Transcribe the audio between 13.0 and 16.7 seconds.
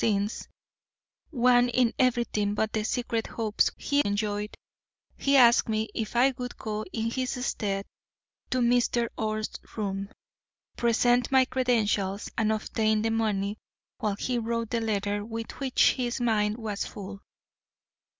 the money while he wrote the letter with which his mind